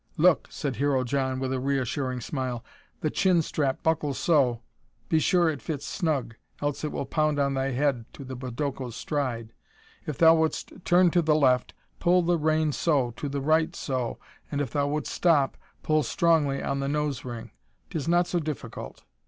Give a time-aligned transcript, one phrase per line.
[0.17, 2.65] "Look," said Hero John with a reassuring smile.
[3.01, 4.63] "The chin strap buckles so
[5.09, 8.95] be sure it fits snug, else it will pound on thy head to the podoko's
[8.95, 9.53] stride.
[10.07, 14.17] If thou wouldst turn to the left, pull the rein so, to the right so,
[14.51, 17.51] and if thou wouldst stop, pull strongly on the nose ring;
[17.91, 19.03] 'tis not so difficult."